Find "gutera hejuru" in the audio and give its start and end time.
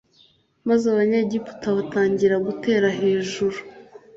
2.47-3.57